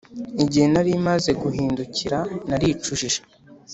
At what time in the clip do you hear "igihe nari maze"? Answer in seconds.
0.43-1.31